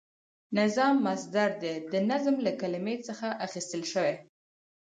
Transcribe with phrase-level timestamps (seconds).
[0.57, 4.13] نظام مصدر دی د نظم له کلمی څخه اخیستل شوی،